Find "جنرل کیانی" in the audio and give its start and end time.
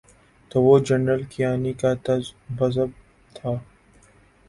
0.79-1.73